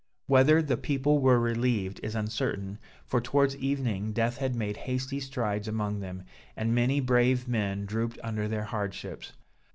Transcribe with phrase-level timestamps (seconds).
[0.25, 5.67] Whether the people were relieved is uncertain, for towards evening death had made hasty strides
[5.67, 6.23] among them,
[6.57, 9.33] and many brave men drooped under their hardships.